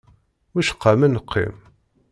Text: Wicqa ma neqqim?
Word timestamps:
Wicqa 0.53 0.91
ma 0.99 1.07
neqqim? 1.09 1.55